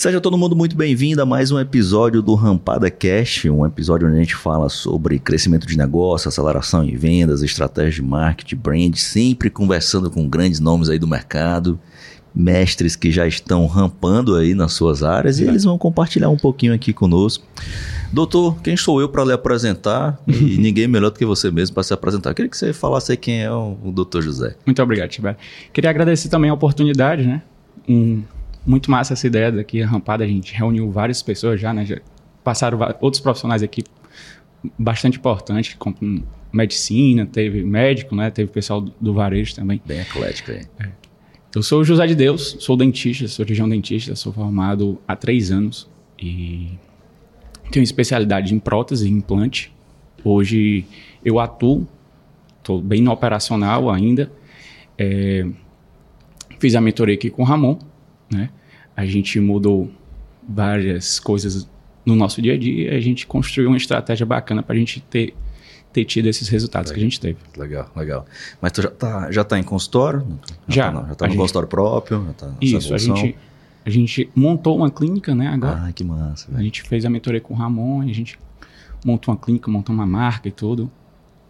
Seja 0.00 0.18
todo 0.18 0.38
mundo 0.38 0.56
muito 0.56 0.74
bem-vindo 0.74 1.20
a 1.20 1.26
mais 1.26 1.52
um 1.52 1.60
episódio 1.60 2.22
do 2.22 2.34
Rampada 2.34 2.90
Cash, 2.90 3.44
um 3.44 3.66
episódio 3.66 4.08
onde 4.08 4.16
a 4.16 4.20
gente 4.20 4.34
fala 4.34 4.70
sobre 4.70 5.18
crescimento 5.18 5.66
de 5.66 5.76
negócio, 5.76 6.26
aceleração 6.26 6.82
em 6.82 6.96
vendas, 6.96 7.42
estratégia 7.42 8.02
de 8.02 8.02
marketing, 8.02 8.56
brand, 8.56 8.94
sempre 8.94 9.50
conversando 9.50 10.10
com 10.10 10.26
grandes 10.26 10.58
nomes 10.58 10.88
aí 10.88 10.98
do 10.98 11.06
mercado, 11.06 11.78
mestres 12.34 12.96
que 12.96 13.12
já 13.12 13.26
estão 13.26 13.66
rampando 13.66 14.36
aí 14.36 14.54
nas 14.54 14.72
suas 14.72 15.02
áreas 15.02 15.38
e 15.38 15.44
eles 15.44 15.64
vão 15.64 15.76
compartilhar 15.76 16.30
um 16.30 16.36
pouquinho 16.38 16.72
aqui 16.72 16.94
conosco. 16.94 17.44
Doutor, 18.10 18.58
quem 18.62 18.78
sou 18.78 19.02
eu 19.02 19.08
para 19.10 19.22
lhe 19.22 19.32
apresentar? 19.34 20.18
E 20.26 20.32
ninguém 20.56 20.88
melhor 20.88 21.10
do 21.10 21.18
que 21.18 21.26
você 21.26 21.50
mesmo 21.50 21.74
para 21.74 21.82
se 21.82 21.92
apresentar. 21.92 22.30
Eu 22.30 22.34
queria 22.34 22.48
que 22.48 22.56
você 22.56 22.72
falasse 22.72 23.12
aí 23.12 23.18
quem 23.18 23.42
é 23.42 23.52
o, 23.52 23.76
o 23.84 23.92
doutor 23.92 24.22
José. 24.22 24.56
Muito 24.64 24.82
obrigado, 24.82 25.10
Tibério. 25.10 25.38
Queria 25.74 25.90
agradecer 25.90 26.30
também 26.30 26.48
a 26.48 26.54
oportunidade, 26.54 27.26
né? 27.26 27.42
Um, 27.86 28.22
muito 28.66 28.90
massa 28.90 29.14
essa 29.14 29.26
ideia 29.26 29.50
daqui, 29.50 29.82
a 29.82 29.86
rampada, 29.86 30.24
a 30.24 30.26
gente 30.26 30.54
reuniu 30.54 30.90
várias 30.90 31.22
pessoas 31.22 31.60
já, 31.60 31.72
né? 31.72 31.84
Já 31.84 31.98
passaram 32.44 32.78
outros 33.00 33.20
profissionais 33.20 33.62
aqui 33.62 33.82
bastante 34.78 35.18
importantes, 35.18 35.74
como 35.78 35.96
medicina, 36.52 37.26
teve 37.26 37.64
médico, 37.64 38.14
né? 38.14 38.30
Teve 38.30 38.50
pessoal 38.50 38.80
do, 38.80 38.92
do 39.00 39.14
varejo 39.14 39.54
também. 39.54 39.80
Bem 39.84 40.00
eclético 40.00 40.52
aí. 40.52 40.62
É. 40.78 40.88
Eu 41.54 41.62
sou 41.62 41.80
o 41.80 41.84
José 41.84 42.06
de 42.06 42.14
Deus, 42.14 42.56
sou 42.60 42.76
dentista, 42.76 43.26
sou 43.26 43.44
região 43.44 43.68
dentista, 43.68 44.14
sou 44.14 44.32
formado 44.32 45.00
há 45.06 45.16
três 45.16 45.50
anos 45.50 45.90
e 46.16 46.78
tenho 47.70 47.82
especialidade 47.82 48.54
em 48.54 48.58
prótese 48.58 49.08
e 49.08 49.10
implante. 49.10 49.72
Hoje 50.22 50.84
eu 51.24 51.40
atuo, 51.40 51.88
estou 52.58 52.80
bem 52.80 53.00
no 53.00 53.10
operacional 53.10 53.90
ainda. 53.90 54.30
É, 54.96 55.46
fiz 56.60 56.74
a 56.74 56.80
mentoria 56.80 57.14
aqui 57.14 57.30
com 57.30 57.42
o 57.42 57.44
Ramon, 57.44 57.78
né? 58.30 58.50
A 58.96 59.04
gente 59.06 59.38
mudou 59.40 59.90
várias 60.48 61.18
coisas 61.18 61.68
no 62.04 62.14
nosso 62.16 62.40
dia 62.40 62.54
a 62.54 62.58
dia 62.58 62.92
e 62.92 62.96
a 62.96 63.00
gente 63.00 63.26
construiu 63.26 63.68
uma 63.68 63.76
estratégia 63.76 64.26
bacana 64.26 64.62
para 64.62 64.74
a 64.74 64.78
gente 64.78 65.00
ter, 65.00 65.34
ter 65.92 66.04
tido 66.04 66.26
esses 66.26 66.48
resultados 66.48 66.90
legal. 66.90 66.98
que 66.98 67.06
a 67.06 67.08
gente 67.08 67.20
teve. 67.20 67.38
Legal, 67.56 67.90
legal. 67.94 68.26
Mas 68.60 68.72
tu 68.72 68.82
já 68.82 68.88
está 68.88 69.32
já 69.32 69.44
tá 69.44 69.58
em 69.58 69.62
consultório? 69.62 70.26
Já. 70.68 70.92
Já 70.92 71.00
está 71.02 71.14
tá 71.14 71.24
no 71.26 71.30
gente, 71.32 71.40
consultório 71.40 71.68
próprio? 71.68 72.24
Já 72.26 72.32
tá 72.32 72.54
isso, 72.60 72.94
a 72.94 72.98
gente 72.98 73.36
a 73.84 73.88
gente 73.88 74.30
montou 74.34 74.76
uma 74.76 74.90
clínica, 74.90 75.34
né, 75.34 75.48
agora. 75.48 75.86
Ah, 75.86 75.92
que 75.92 76.04
massa. 76.04 76.48
A 76.54 76.62
gente 76.62 76.82
fez 76.82 77.04
a 77.04 77.10
mentoria 77.10 77.40
com 77.40 77.54
o 77.54 77.56
Ramon, 77.56 78.02
a 78.02 78.12
gente 78.12 78.38
montou 79.04 79.32
uma 79.32 79.40
clínica, 79.40 79.70
montou 79.70 79.94
uma 79.94 80.06
marca 80.06 80.48
e 80.48 80.52
tudo. 80.52 80.90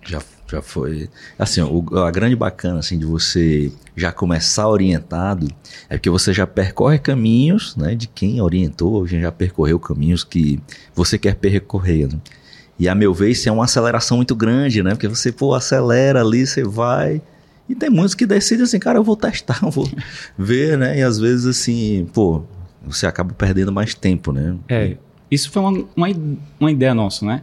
Já, 0.03 0.21
já 0.51 0.63
foi. 0.63 1.09
Assim, 1.39 1.61
o, 1.61 1.85
a 1.99 2.11
grande 2.11 2.35
bacana 2.35 2.79
assim, 2.79 2.99
de 2.99 3.05
você 3.05 3.73
já 3.97 4.13
começar 4.13 4.69
orientado 4.69 5.49
é 5.89 5.97
porque 5.97 6.11
você 6.11 6.33
já 6.33 6.47
percorre 6.47 6.99
caminhos 6.99 7.77
né, 7.77 7.95
de 7.95 8.07
quem 8.07 8.41
orientou, 8.41 9.07
gente 9.07 9.23
já 9.23 9.33
percorreu 9.33 9.79
caminhos 9.79 10.25
que 10.25 10.61
você 10.95 11.19
quer 11.19 11.37
percorrer. 11.37 12.09
Né? 12.09 12.19
E 12.79 12.89
a 12.89 12.95
meu 12.95 13.13
ver, 13.13 13.31
isso 13.31 13.49
é 13.49 13.53
uma 13.53 13.65
aceleração 13.65 14.17
muito 14.17 14.35
grande, 14.35 14.83
né? 14.83 14.91
Porque 14.91 15.07
você, 15.07 15.31
pô, 15.31 15.55
acelera 15.55 16.23
ali, 16.23 16.47
você 16.47 16.65
vai 16.65 17.21
e 17.71 17.75
tem 17.77 17.89
muitos 17.89 18.17
que 18.17 18.27
decidem 18.27 18.65
assim, 18.65 18.81
cara, 18.81 18.99
eu 18.99 19.05
vou 19.05 19.15
testar, 19.15 19.61
eu 19.63 19.71
vou 19.71 19.89
ver, 20.37 20.77
né? 20.77 20.99
E 20.99 21.03
às 21.03 21.21
vezes 21.21 21.47
assim, 21.47 22.05
pô, 22.13 22.43
você 22.85 23.07
acaba 23.07 23.33
perdendo 23.33 23.71
mais 23.71 23.95
tempo, 23.95 24.33
né? 24.33 24.57
É, 24.69 24.97
isso 25.31 25.53
foi 25.53 25.63
uma, 25.63 25.87
uma, 25.95 26.09
uma 26.59 26.71
ideia 26.73 26.93
nossa, 26.93 27.25
né? 27.25 27.43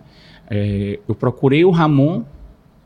É, 0.49 0.99
eu 1.07 1.15
procurei 1.15 1.63
o 1.63 1.71
Ramon 1.71 2.25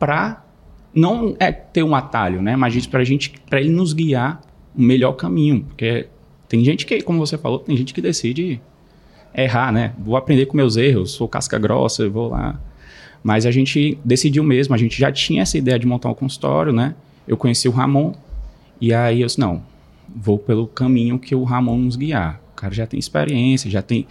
para 0.01 0.43
não 0.91 1.35
é 1.39 1.51
ter 1.51 1.83
um 1.83 1.93
atalho, 1.93 2.41
né? 2.41 2.55
Mas 2.55 2.87
para 2.87 3.03
gente, 3.03 3.31
para 3.47 3.61
ele 3.61 3.69
nos 3.69 3.93
guiar 3.93 4.41
o 4.75 4.81
melhor 4.81 5.13
caminho, 5.13 5.63
porque 5.67 6.07
tem 6.49 6.65
gente 6.65 6.87
que, 6.87 7.01
como 7.01 7.19
você 7.19 7.37
falou, 7.37 7.59
tem 7.59 7.77
gente 7.77 7.93
que 7.93 8.01
decide 8.01 8.59
errar, 9.33 9.71
né? 9.71 9.93
Vou 9.99 10.17
aprender 10.17 10.47
com 10.47 10.57
meus 10.57 10.75
erros, 10.75 11.11
sou 11.11 11.27
casca 11.27 11.59
grossa, 11.59 12.09
vou 12.09 12.29
lá. 12.29 12.59
Mas 13.23 13.45
a 13.45 13.51
gente 13.51 13.99
decidiu 14.03 14.43
mesmo, 14.43 14.73
a 14.73 14.77
gente 14.77 14.99
já 14.99 15.11
tinha 15.11 15.43
essa 15.43 15.55
ideia 15.55 15.77
de 15.77 15.85
montar 15.85 16.09
um 16.09 16.15
consultório, 16.15 16.73
né? 16.73 16.95
eu 17.27 17.37
conheci 17.37 17.69
o 17.69 17.71
Ramon 17.71 18.13
e 18.79 18.93
aí 18.93 19.21
eu 19.21 19.27
disse, 19.27 19.39
não, 19.39 19.63
vou 20.13 20.39
pelo 20.39 20.65
caminho 20.65 21.19
que 21.19 21.35
o 21.35 21.43
Ramon 21.43 21.77
nos 21.77 21.95
guiar. 21.95 22.41
O 22.53 22.55
cara 22.55 22.73
já 22.73 22.87
tem 22.87 22.99
experiência, 22.99 23.69
já 23.69 23.83
tem... 23.83 24.07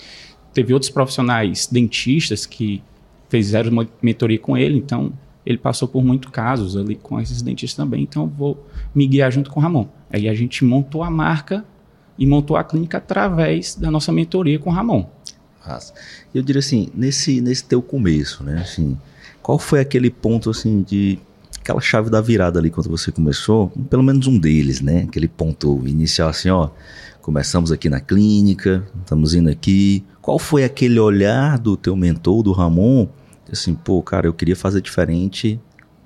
Teve 0.54 0.72
outros 0.72 0.90
profissionais 0.90 1.68
dentistas 1.70 2.46
que 2.46 2.82
fizeram 3.28 3.70
uma 3.70 3.88
mentoria 4.00 4.38
com 4.38 4.56
ele, 4.56 4.78
então 4.78 5.12
ele 5.44 5.58
passou 5.58 5.88
por 5.88 6.04
muitos 6.04 6.30
casos 6.30 6.76
ali 6.76 6.94
com 6.94 7.20
esses 7.20 7.42
dentistas 7.42 7.76
também, 7.76 8.02
então 8.02 8.26
vou 8.26 8.66
me 8.94 9.06
guiar 9.06 9.30
junto 9.32 9.50
com 9.50 9.60
o 9.60 9.62
Ramon. 9.62 9.86
Aí 10.12 10.28
a 10.28 10.34
gente 10.34 10.64
montou 10.64 11.02
a 11.02 11.10
marca 11.10 11.64
e 12.18 12.26
montou 12.26 12.56
a 12.56 12.64
clínica 12.64 12.98
através 12.98 13.74
da 13.74 13.90
nossa 13.90 14.12
mentoria 14.12 14.58
com 14.58 14.70
o 14.70 14.72
Ramon. 14.72 15.06
Eu 16.34 16.42
diria 16.42 16.60
assim, 16.60 16.88
nesse, 16.94 17.40
nesse 17.40 17.64
teu 17.64 17.80
começo, 17.80 18.42
né, 18.44 18.60
assim, 18.60 18.98
qual 19.42 19.58
foi 19.58 19.80
aquele 19.80 20.10
ponto 20.10 20.50
assim 20.50 20.82
de 20.82 21.18
aquela 21.60 21.80
chave 21.80 22.10
da 22.10 22.20
virada 22.20 22.58
ali 22.58 22.70
quando 22.70 22.88
você 22.88 23.12
começou, 23.12 23.68
pelo 23.88 24.02
menos 24.02 24.26
um 24.26 24.38
deles, 24.38 24.80
né? 24.80 25.04
Aquele 25.06 25.28
ponto 25.28 25.86
inicial 25.86 26.28
assim, 26.28 26.48
ó, 26.48 26.70
começamos 27.20 27.70
aqui 27.70 27.88
na 27.88 28.00
clínica, 28.00 28.82
estamos 29.00 29.34
indo 29.34 29.48
aqui. 29.48 30.04
Qual 30.20 30.38
foi 30.38 30.64
aquele 30.64 30.98
olhar 30.98 31.58
do 31.58 31.76
teu 31.76 31.94
mentor, 31.94 32.42
do 32.42 32.52
Ramon? 32.52 33.06
Assim, 33.50 33.74
pô, 33.74 34.02
cara, 34.02 34.26
eu 34.26 34.32
queria 34.32 34.56
fazer 34.56 34.80
diferente, 34.80 35.60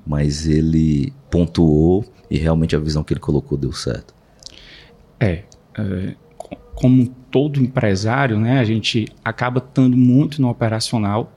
mas 0.06 0.46
ele 0.46 1.12
pontuou 1.30 2.04
e 2.30 2.38
realmente 2.38 2.74
a 2.74 2.78
visão 2.78 3.04
que 3.04 3.12
ele 3.12 3.20
colocou 3.20 3.58
deu 3.58 3.72
certo. 3.72 4.14
É, 5.20 5.44
é 5.76 6.14
como 6.74 7.06
todo 7.30 7.60
empresário, 7.60 8.38
né, 8.38 8.58
a 8.58 8.64
gente 8.64 9.06
acaba 9.24 9.58
estando 9.58 9.96
muito 9.96 10.42
no 10.42 10.48
operacional, 10.48 11.32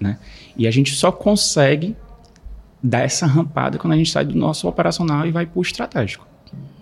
né? 0.00 0.18
E 0.56 0.66
a 0.66 0.70
gente 0.70 0.94
só 0.94 1.12
consegue 1.12 1.96
dar 2.82 3.00
essa 3.00 3.26
rampada 3.26 3.78
quando 3.78 3.92
a 3.92 3.96
gente 3.96 4.10
sai 4.10 4.24
do 4.24 4.36
nosso 4.36 4.68
operacional 4.68 5.26
e 5.26 5.30
vai 5.30 5.44
para 5.46 5.58
o 5.58 5.62
estratégico, 5.62 6.26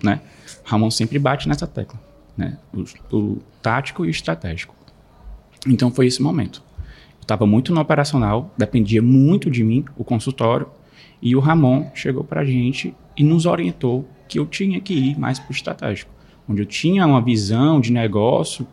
né? 0.03 0.21
Ramon 0.65 0.91
sempre 0.91 1.19
bate 1.19 1.49
nessa 1.49 1.67
tecla, 1.67 1.99
né? 2.37 2.59
O, 2.73 3.17
o 3.17 3.43
tático 3.61 4.05
e 4.05 4.09
o 4.09 4.11
estratégico. 4.11 4.75
Então 5.67 5.91
foi 5.91 6.07
esse 6.07 6.23
momento. 6.23 6.63
Estava 7.27 7.45
muito 7.45 7.75
no 7.75 7.81
operacional, 7.81 8.55
dependia 8.57 9.03
muito 9.03 9.51
de 9.51 9.65
mim, 9.65 9.85
o 9.97 10.05
consultório, 10.05 10.69
e 11.21 11.35
o 11.35 11.41
Ramon 11.41 11.91
chegou 11.93 12.23
para 12.23 12.43
a 12.43 12.45
gente 12.45 12.95
e 13.17 13.25
nos 13.25 13.47
orientou 13.47 14.09
que 14.29 14.39
eu 14.39 14.47
tinha 14.47 14.81
que 14.81 14.95
ir 14.95 15.19
mais 15.19 15.37
para 15.37 15.51
o 15.51 15.53
estratégico, 15.53 16.13
onde 16.49 16.63
eu 16.63 16.67
tinha 16.67 17.05
uma 17.05 17.21
visão 17.21 17.81
de 17.81 17.91
negócio 17.91 18.65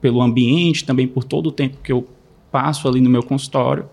pelo 0.00 0.22
ambiente, 0.22 0.84
também 0.84 1.08
por 1.08 1.24
todo 1.24 1.48
o 1.48 1.52
tempo 1.52 1.78
que 1.82 1.90
eu 1.90 2.06
passo 2.52 2.86
ali 2.86 3.00
no 3.00 3.10
meu 3.10 3.24
consultório, 3.24 3.88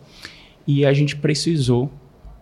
e 0.68 0.86
a 0.86 0.94
gente 0.94 1.16
precisou 1.16 1.92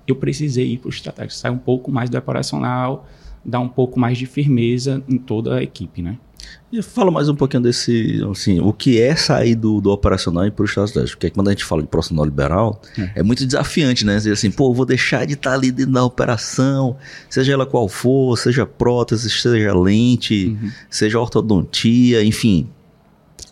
eu 0.06 0.16
precisei 0.18 0.74
ir 0.74 0.80
para 0.80 0.88
o 0.88 0.92
estratégico, 0.92 1.34
sair 1.34 1.52
um 1.52 1.58
pouco 1.58 1.90
mais 1.90 2.10
do 2.10 2.18
operacional, 2.18 3.08
dar 3.46 3.62
um 3.62 3.70
pouco 3.70 3.98
mais 3.98 4.18
de 4.18 4.26
firmeza 4.26 5.02
em 5.08 5.18
toda 5.18 5.56
a 5.56 5.64
equipe, 5.64 6.02
né? 6.02 6.20
E 6.72 6.82
fala 6.82 7.10
mais 7.10 7.30
um 7.30 7.36
pouquinho 7.36 7.64
desse, 7.64 8.22
assim, 8.30 8.60
o 8.60 8.74
que 8.74 9.00
é 9.00 9.16
sair 9.16 9.56
do, 9.56 9.80
do 9.80 9.92
operacional 9.92 10.46
e 10.46 10.52
para 10.52 10.64
o 10.64 10.66
estratégico? 10.66 11.18
Porque 11.18 11.30
quando 11.30 11.48
a 11.48 11.52
gente 11.52 11.64
fala 11.64 11.82
de 11.82 11.88
profissional 11.88 12.26
liberal, 12.26 12.82
é, 12.98 13.20
é 13.20 13.24
muito 13.24 13.46
desafiante, 13.46 14.06
né? 14.06 14.18
Dizer 14.18 14.34
assim, 14.34 14.52
pô, 14.52 14.74
vou 14.74 14.86
deixar 14.86 15.26
de 15.26 15.34
estar 15.34 15.54
ali 15.54 15.72
dentro 15.72 15.94
da 15.94 16.04
operação, 16.04 16.98
seja 17.30 17.54
ela 17.54 17.66
qual 17.66 17.88
for, 17.88 18.38
seja 18.38 18.66
prótese, 18.66 19.30
seja 19.30 19.74
lente, 19.74 20.58
uhum. 20.62 20.72
seja 20.90 21.20
ortodontia, 21.20 22.24
enfim. 22.24 22.68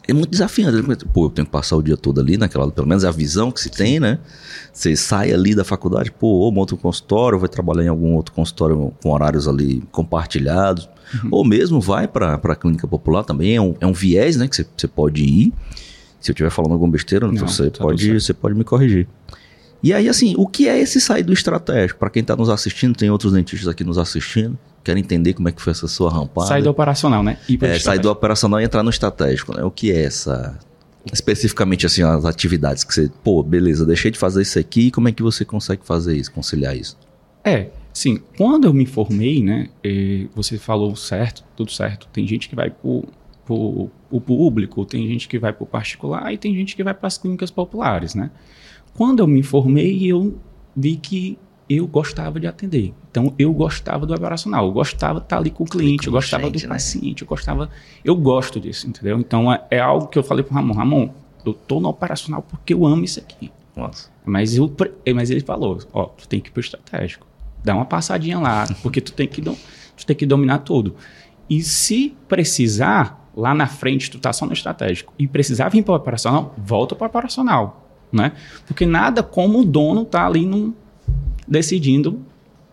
É 0.07 0.11
muito 0.11 0.31
desafiante. 0.31 1.05
Pô, 1.13 1.25
eu 1.25 1.29
tenho 1.29 1.45
que 1.45 1.51
passar 1.51 1.77
o 1.77 1.81
dia 1.81 1.95
todo 1.95 2.19
ali 2.19 2.35
naquela, 2.35 2.69
pelo 2.69 2.87
menos 2.87 3.05
é 3.05 3.07
a 3.07 3.11
visão 3.11 3.51
que 3.51 3.61
se 3.61 3.69
tem, 3.69 3.99
né? 3.99 4.19
Você 4.73 4.95
sai 4.95 5.31
ali 5.31 5.55
da 5.55 5.63
faculdade, 5.63 6.11
pô, 6.11 6.27
ou 6.27 6.51
monta 6.51 6.75
um 6.75 6.77
consultório, 6.77 7.39
vai 7.39 7.47
trabalhar 7.47 7.85
em 7.85 7.87
algum 7.87 8.15
outro 8.15 8.33
consultório 8.33 8.93
com 9.01 9.11
horários 9.11 9.47
ali 9.47 9.81
compartilhados, 9.91 10.89
uhum. 11.23 11.29
ou 11.31 11.45
mesmo 11.45 11.79
vai 11.79 12.07
para 12.07 12.35
a 12.35 12.55
clínica 12.55 12.87
popular 12.87 13.23
também, 13.23 13.55
é 13.55 13.61
um, 13.61 13.75
é 13.79 13.87
um 13.87 13.93
viés, 13.93 14.37
né, 14.37 14.47
que 14.47 14.55
você 14.55 14.87
pode 14.87 15.23
ir. 15.23 15.53
Se 16.19 16.31
eu 16.31 16.33
estiver 16.33 16.49
falando 16.49 16.71
alguma 16.71 16.91
besteira, 16.91 17.27
Não, 17.27 17.35
você, 17.47 17.69
tá 17.69 17.83
pode, 17.83 18.19
você 18.19 18.33
pode 18.33 18.55
me 18.55 18.63
corrigir. 18.63 19.07
E 19.83 19.93
aí, 19.93 20.07
assim, 20.07 20.33
o 20.37 20.47
que 20.47 20.69
é 20.69 20.79
esse 20.79 21.01
sair 21.01 21.23
do 21.23 21.33
estratégico? 21.33 21.99
Para 21.99 22.09
quem 22.09 22.21
está 22.21 22.35
nos 22.35 22.49
assistindo, 22.49 22.95
tem 22.95 23.09
outros 23.09 23.33
dentistas 23.33 23.67
aqui 23.67 23.83
nos 23.83 23.97
assistindo, 23.97 24.57
querem 24.81 25.03
entender 25.03 25.33
como 25.33 25.49
é 25.49 25.51
que 25.51 25.61
foi 25.61 25.71
essa 25.71 25.89
sua 25.89 26.09
rampada. 26.09 26.47
Sair 26.47 26.63
do 26.63 26.69
operacional, 26.69 27.21
né? 27.21 27.37
É, 27.61 27.77
sair 27.77 27.99
do 27.99 28.09
operacional 28.09 28.61
e 28.61 28.63
entrar 28.63 28.81
no 28.81 28.89
estratégico, 28.89 29.53
né? 29.53 29.61
O 29.63 29.69
que 29.69 29.91
é 29.91 30.03
essa 30.03 30.57
especificamente 31.11 31.85
assim 31.85 32.01
as 32.01 32.23
atividades 32.23 32.83
que 32.83 32.93
você, 32.93 33.11
pô, 33.23 33.43
beleza, 33.43 33.85
deixei 33.85 34.09
de 34.09 34.17
fazer 34.17 34.41
isso 34.41 34.57
aqui, 34.57 34.89
como 34.89 35.09
é 35.09 35.11
que 35.11 35.21
você 35.21 35.43
consegue 35.43 35.81
fazer 35.83 36.15
isso, 36.15 36.31
conciliar 36.31 36.77
isso? 36.77 36.97
É, 37.43 37.67
sim, 37.93 38.19
quando 38.37 38.65
eu 38.65 38.73
me 38.73 38.85
formei, 38.85 39.43
né, 39.43 39.69
você 40.35 40.57
falou 40.57 40.95
certo, 40.95 41.43
tudo 41.55 41.71
certo. 41.71 42.07
Tem 42.11 42.27
gente 42.27 42.49
que 42.49 42.55
vai 42.55 42.69
pro, 42.69 43.05
pro 43.45 43.89
público, 44.21 44.85
tem 44.85 45.07
gente 45.07 45.27
que 45.27 45.37
vai 45.37 45.53
pro 45.53 45.65
particular 45.65 46.33
e 46.33 46.37
tem 46.37 46.55
gente 46.55 46.75
que 46.75 46.83
vai 46.83 46.93
para 46.93 47.07
as 47.07 47.17
clínicas 47.17 47.51
populares, 47.51 48.15
né? 48.15 48.31
Quando 48.93 49.19
eu 49.21 49.27
me 49.27 49.41
formei, 49.41 50.05
eu 50.05 50.37
vi 50.75 50.95
que 50.97 51.37
eu 51.69 51.87
gostava 51.87 52.39
de 52.39 52.47
atender. 52.47 52.93
Então, 53.09 53.33
eu 53.37 53.53
gostava 53.53 54.05
do 54.05 54.13
operacional, 54.13 54.65
eu 54.65 54.71
gostava 54.71 55.19
de 55.19 55.25
estar 55.25 55.37
ali 55.37 55.49
com 55.49 55.63
o 55.63 55.67
cliente, 55.67 56.07
eu 56.07 56.13
gostava 56.13 56.43
gente, 56.45 56.61
do 56.61 56.63
né? 56.63 56.75
paciente, 56.75 57.21
eu 57.21 57.27
gostava. 57.27 57.69
Eu 58.03 58.15
gosto 58.15 58.59
disso, 58.59 58.87
entendeu? 58.87 59.19
Então, 59.19 59.51
é, 59.51 59.65
é 59.71 59.79
algo 59.79 60.07
que 60.07 60.17
eu 60.17 60.23
falei 60.23 60.43
pro 60.43 60.53
Ramon: 60.53 60.73
Ramon, 60.73 61.09
eu 61.45 61.53
tô 61.53 61.79
no 61.79 61.89
operacional 61.89 62.41
porque 62.41 62.73
eu 62.73 62.85
amo 62.85 63.03
isso 63.03 63.19
aqui. 63.19 63.51
Nossa. 63.75 64.09
Mas, 64.25 64.55
eu, 64.55 64.71
mas 65.15 65.29
ele 65.29 65.41
falou: 65.41 65.79
ó, 65.93 66.05
tu 66.05 66.27
tem 66.27 66.39
que 66.39 66.49
ir 66.49 66.51
pro 66.51 66.61
estratégico. 66.61 67.25
Dá 67.63 67.75
uma 67.75 67.85
passadinha 67.85 68.39
lá, 68.39 68.67
porque 68.81 68.99
tu 68.99 69.13
tem 69.13 69.27
que, 69.27 69.41
dom- 69.41 69.55
tu 69.95 70.05
tem 70.05 70.15
que 70.15 70.25
dominar 70.25 70.59
tudo. 70.59 70.95
E 71.49 71.61
se 71.61 72.15
precisar, 72.27 73.29
lá 73.35 73.53
na 73.53 73.67
frente, 73.67 74.09
tu 74.11 74.19
tá 74.19 74.31
só 74.33 74.45
no 74.45 74.53
estratégico 74.53 75.13
e 75.17 75.27
precisar 75.27 75.69
vir 75.69 75.83
para 75.83 75.93
o 75.93 75.95
operacional, 75.97 76.53
volta 76.57 76.95
para 76.95 77.05
o 77.05 77.07
operacional, 77.07 77.89
né? 78.11 78.33
Porque 78.67 78.85
nada 78.85 79.23
como 79.23 79.59
o 79.59 79.65
dono 79.65 80.05
tá 80.05 80.25
ali 80.25 80.45
num, 80.45 80.73
decidindo 81.47 82.19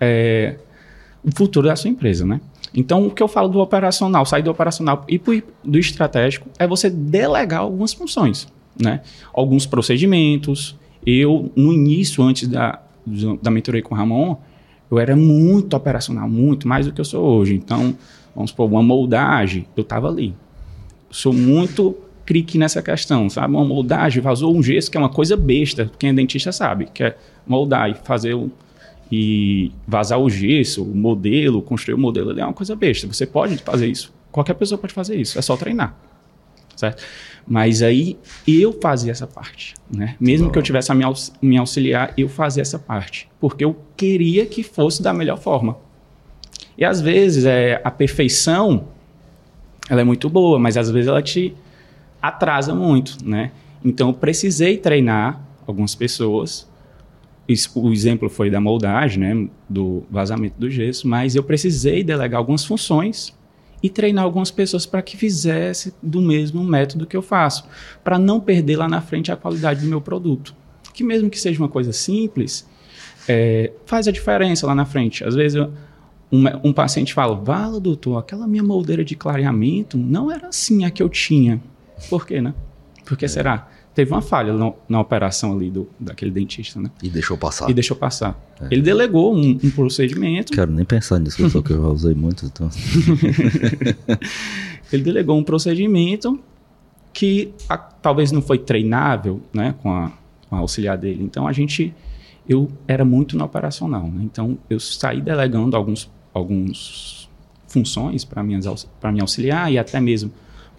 é, 0.01 0.57
o 1.23 1.31
futuro 1.35 1.69
da 1.69 1.77
sua 1.77 1.91
empresa, 1.91 2.27
né? 2.27 2.41
Então, 2.75 3.07
o 3.07 3.11
que 3.11 3.23
eu 3.23 3.27
falo 3.29 3.49
do 3.49 3.59
operacional, 3.59 4.25
sair 4.25 4.43
do 4.43 4.51
operacional 4.51 5.05
e 5.09 5.21
do 5.65 5.79
estratégico, 5.79 6.49
é 6.59 6.67
você 6.67 6.89
delegar 6.89 7.61
algumas 7.61 7.93
funções, 7.93 8.47
né? 8.81 9.01
Alguns 9.33 9.67
procedimentos. 9.67 10.79
Eu, 11.05 11.51
no 11.57 11.73
início, 11.73 12.23
antes 12.23 12.47
da, 12.47 12.81
da 13.43 13.51
mentoria 13.51 13.83
com 13.83 13.95
o 13.95 13.99
Ramon, 13.99 14.37
eu 14.91 14.99
era 14.99 15.15
muito 15.15 15.75
operacional, 15.75 16.29
muito 16.29 16.67
mais 16.67 16.87
do 16.87 16.93
que 16.93 17.01
eu 17.01 17.05
sou 17.05 17.25
hoje. 17.25 17.55
Então, 17.55 17.97
vamos 18.35 18.51
supor, 18.51 18.69
uma 18.69 18.83
moldagem, 18.83 19.67
eu 19.77 19.83
estava 19.83 20.09
ali. 20.09 20.35
Sou 21.11 21.33
muito 21.33 21.97
crique 22.25 22.59
nessa 22.59 22.83
questão, 22.83 23.29
sabe? 23.29 23.55
Uma 23.55 23.65
moldagem, 23.65 24.23
vazou 24.23 24.55
um 24.55 24.63
gesso, 24.63 24.91
que 24.91 24.97
é 24.97 25.01
uma 25.01 25.09
coisa 25.09 25.37
besta, 25.37 25.91
quem 25.99 26.11
é 26.11 26.13
dentista 26.13 26.53
sabe, 26.53 26.87
que 26.93 27.03
é 27.03 27.17
moldar 27.47 27.91
e 27.91 27.95
fazer 27.95 28.37
e 29.11 29.73
vazar 29.87 30.21
o 30.21 30.31
gesso, 30.31 30.85
o 30.85 30.95
modelo, 30.95 31.61
construir 31.61 31.95
o 31.95 31.99
modelo, 31.99 32.39
é 32.39 32.45
uma 32.45 32.53
coisa 32.53 32.77
besta. 32.77 33.09
Você 33.09 33.27
pode 33.27 33.57
fazer 33.59 33.89
isso. 33.89 34.13
Qualquer 34.31 34.55
pessoa 34.55 34.79
pode 34.79 34.93
fazer 34.93 35.17
isso, 35.17 35.39
é 35.39 35.43
só 35.43 35.57
treinar. 35.57 35.97
Certo? 36.81 37.03
Mas 37.47 37.83
aí 37.83 38.17
eu 38.49 38.73
fazia 38.81 39.13
essa 39.13 39.27
parte, 39.27 39.75
né? 39.95 40.17
Mesmo 40.19 40.47
Bom. 40.47 40.53
que 40.53 40.59
eu 40.59 40.63
tivesse 40.63 40.91
a 40.91 40.95
me, 40.95 41.05
aux- 41.05 41.31
me 41.43 41.59
auxiliar, 41.59 42.15
eu 42.17 42.27
fazia 42.27 42.63
essa 42.63 42.79
parte, 42.79 43.29
porque 43.39 43.63
eu 43.63 43.77
queria 43.95 44.47
que 44.47 44.63
fosse 44.63 45.03
da 45.03 45.13
melhor 45.13 45.37
forma. 45.39 45.77
E 46.79 46.83
às 46.85 46.99
vezes 47.03 47.45
é, 47.45 47.79
a 47.85 47.91
perfeição 47.91 48.89
ela 49.91 50.01
é 50.01 50.05
muito 50.05 50.31
boa, 50.31 50.59
mas 50.59 50.79
às 50.79 50.91
vezes 50.91 51.09
ela 51.09 51.21
te 51.21 51.55
atrasa 52.23 52.75
muito, 52.75 53.19
né? 53.23 53.51
Então 53.85 54.09
eu 54.09 54.15
precisei 54.15 54.79
treinar 54.79 55.39
algumas 55.67 55.95
pessoas. 55.95 56.67
O 57.75 57.93
exemplo 57.93 58.31
foi 58.31 58.49
da 58.49 58.61
moldagem, 58.61 59.19
né? 59.21 59.49
Do 59.69 60.05
vazamento 60.11 60.55
do 60.59 60.71
gesso, 60.71 61.07
mas 61.07 61.35
eu 61.37 61.43
precisei 61.43 62.03
delegar 62.03 62.39
algumas 62.39 62.65
funções 62.65 63.39
e 63.83 63.89
treinar 63.89 64.25
algumas 64.25 64.51
pessoas 64.51 64.85
para 64.87 65.01
que 65.03 65.17
fizesse 65.17 65.95
do 66.03 66.21
mesmo 66.21 66.63
método 66.63 67.07
que 67.07 67.17
eu 67.17 67.23
faço, 67.23 67.65
para 68.05 68.19
não 68.19 68.39
perder 68.41 68.77
lá 68.77 68.89
na 68.89 69.01
frente 69.01 69.33
a 69.33 69.37
qualidade 69.37 69.81
do 69.81 69.87
meu 69.87 70.01
produto. 70.01 70.55
Que 70.93 71.03
mesmo 71.03 71.31
que 71.31 71.39
seja 71.41 71.59
uma 71.63 71.69
coisa 71.69 71.93
simples, 71.93 72.67
é, 73.29 73.73
faz 73.87 74.07
a 74.09 74.13
diferença 74.13 74.67
lá 74.67 74.75
na 74.75 74.85
frente. 74.85 75.25
Às 75.25 75.35
vezes 75.35 75.55
eu- 75.57 75.73
um, 76.33 76.45
um 76.69 76.73
paciente 76.73 77.13
fala, 77.15 77.35
Vala, 77.35 77.81
doutor, 77.81 78.19
aquela 78.19 78.47
minha 78.47 78.63
moldeira 78.63 79.05
de 79.05 79.17
clareamento 79.17 79.97
não 79.99 80.31
era 80.31 80.49
assim 80.49 80.85
a 80.85 80.91
que 80.91 81.03
eu 81.03 81.09
tinha. 81.09 81.61
Por 82.09 82.27
quê, 82.27 82.41
né? 82.41 82.55
Por 83.05 83.17
que 83.17 83.27
será? 83.27 83.69
Teve 84.01 84.13
uma 84.13 84.23
falha 84.23 84.55
no- 84.55 84.75
na 84.89 84.99
operação 84.99 85.53
ali 85.53 85.71
do, 85.71 85.87
daquele 86.01 86.31
dentista, 86.31 86.81
né? 86.81 86.91
E 87.03 87.11
deixou 87.11 87.37
passar. 87.37 87.69
E 87.69 87.75
deixou 87.75 87.95
passar. 87.95 88.35
Ele 88.71 88.81
delegou 88.81 89.37
um, 89.37 89.59
um 89.63 89.71
procedimento, 89.71 90.53
Quero 90.55 90.73
nem 90.73 90.87
pensar 90.87 91.19
nisso, 91.19 91.51
só 91.51 91.61
que 91.61 91.71
eu 91.73 91.83
já 91.83 91.89
usei 91.89 92.15
muito. 92.15 92.47
Então... 92.47 92.71
ele 94.91 95.03
delegou 95.03 95.39
um 95.39 95.45
procedimento 95.45 96.41
que 97.13 97.53
a- 97.69 97.77
talvez 97.77 98.33
não 98.33 98.41
foi 98.41 98.57
treinável, 98.59 99.43
né, 99.53 99.75
com 99.83 99.93
a, 99.93 100.11
com 100.49 100.57
a 100.57 100.61
auxiliar 100.61 100.97
dele. 100.97 101.23
Então 101.23 101.47
a 101.47 101.53
gente, 101.53 101.93
eu 102.49 102.73
era 102.89 103.05
muito 103.05 103.37
no 103.37 103.45
operacional, 103.45 104.05
né? 104.09 104.23
Então 104.25 104.57
eu 104.71 104.81
saí 104.81 105.21
delegando 105.21 105.77
alguns, 105.77 106.11
alguns 106.33 107.29
funções 107.69 108.25
para 108.25 108.43
me 108.43 109.21
auxiliar 109.21 109.71
e 109.71 109.77
até 109.79 110.01
mesmo 110.01 110.33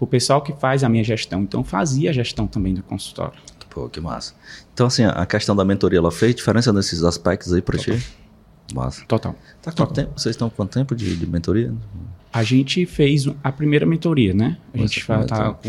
o 0.04 0.06
pessoal 0.06 0.40
que 0.42 0.52
faz 0.52 0.82
a 0.84 0.88
minha 0.88 1.04
gestão. 1.04 1.42
Então 1.42 1.62
fazia 1.62 2.10
a 2.10 2.12
gestão 2.12 2.46
também 2.46 2.74
do 2.74 2.82
consultório. 2.82 3.38
Pô, 3.70 3.88
que 3.88 4.00
massa. 4.00 4.34
Então, 4.74 4.86
assim, 4.86 5.04
a 5.04 5.24
questão 5.24 5.56
da 5.56 5.64
mentoria, 5.64 5.98
ela 5.98 6.10
fez 6.10 6.34
diferença 6.34 6.72
nesses 6.72 7.02
aspectos 7.04 7.52
aí 7.52 7.62
pra 7.62 7.78
ti? 7.78 8.04
Massa. 8.74 9.04
Total. 9.06 9.34
Tá 9.62 9.72
quanto 9.72 9.92
tempo? 9.94 10.12
Vocês 10.16 10.34
estão 10.34 10.48
com 10.50 10.56
quanto 10.56 10.72
tempo 10.72 10.94
de, 10.94 11.16
de 11.16 11.26
mentoria? 11.26 11.72
A 12.32 12.42
gente 12.42 12.84
fez 12.86 13.26
a 13.42 13.52
primeira 13.52 13.84
mentoria, 13.86 14.34
né? 14.34 14.56
A 14.74 14.78
gente 14.78 15.00
já 15.06 15.24
tá 15.24 15.52
com. 15.54 15.68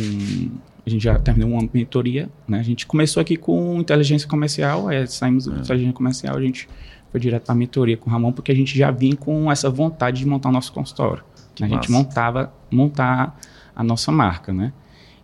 A 0.85 0.89
gente 0.89 1.01
já 1.03 1.17
terminou 1.17 1.51
uma 1.51 1.69
mentoria, 1.73 2.29
né? 2.47 2.59
A 2.59 2.63
gente 2.63 2.85
começou 2.85 3.21
aqui 3.21 3.37
com 3.37 3.79
inteligência 3.79 4.27
comercial, 4.27 4.89
aí 4.89 5.07
saímos 5.07 5.47
É. 5.47 5.51
da 5.51 5.59
inteligência 5.59 5.93
comercial, 5.93 6.35
a 6.35 6.41
gente 6.41 6.67
foi 7.09 7.19
direto 7.21 7.43
para 7.43 7.53
a 7.53 7.57
mentoria 7.57 7.95
com 7.95 8.09
o 8.09 8.11
Ramon, 8.13 8.33
porque 8.33 8.51
a 8.51 8.55
gente 8.55 8.77
já 8.77 8.91
vinha 8.91 9.15
com 9.15 9.49
essa 9.51 9.69
vontade 9.69 10.19
de 10.19 10.25
montar 10.27 10.49
o 10.49 10.51
nosso 10.51 10.73
consultório. 10.73 11.23
Que 11.55 11.63
a 11.63 11.67
gente 11.67 11.89
massa. 11.89 12.03
montava, 12.03 12.53
montar 12.71 13.39
a 13.75 13.83
nossa 13.83 14.11
marca, 14.11 14.53
né? 14.53 14.71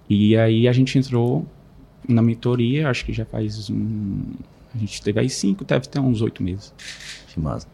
E 0.09 0.35
aí 0.35 0.67
a 0.67 0.73
gente 0.73 0.97
entrou 0.97 1.45
na 2.07 2.21
mentoria, 2.21 2.89
acho 2.89 3.05
que 3.05 3.13
já 3.13 3.25
faz 3.25 3.69
um. 3.69 4.21
A 4.73 4.77
gente 4.77 5.01
teve 5.01 5.19
aí 5.19 5.29
cinco, 5.29 5.63
deve 5.63 5.87
ter 5.87 5.99
uns 5.99 6.21
oito 6.21 6.41
meses. 6.41 6.73
Que 7.27 7.39
massa. 7.39 7.67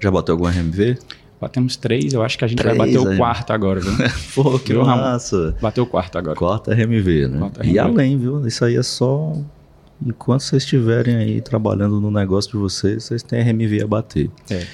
Já 0.00 0.10
bateu 0.10 0.34
algum 0.34 0.46
RMV? 0.46 0.98
Batemos 1.40 1.76
três, 1.76 2.12
eu 2.12 2.22
acho 2.22 2.36
que 2.36 2.44
a 2.44 2.48
gente 2.48 2.58
Três 2.58 2.76
vai 2.76 2.86
bater 2.86 2.98
o 2.98 3.16
quarto 3.16 3.52
agora, 3.52 3.80
viu? 3.80 3.92
Pô, 4.34 4.58
que 4.58 4.74
massa. 4.74 5.56
Bateu 5.60 5.84
o 5.84 5.86
quarto 5.86 6.18
agora. 6.18 6.36
Quarta 6.36 6.74
RMV, 6.74 7.28
né? 7.28 7.38
Quarta 7.38 7.64
E 7.64 7.70
RMV. 7.70 7.78
além, 7.78 8.18
viu? 8.18 8.46
Isso 8.46 8.64
aí 8.64 8.76
é 8.76 8.82
só. 8.82 9.32
Enquanto 10.04 10.42
vocês 10.42 10.62
estiverem 10.62 11.16
aí 11.16 11.40
trabalhando 11.40 12.00
no 12.00 12.10
negócio 12.10 12.50
de 12.52 12.56
vocês, 12.56 13.04
vocês 13.04 13.22
têm 13.22 13.40
RMV 13.40 13.82
a 13.82 13.86
bater. 13.86 14.30
É. 14.50 14.66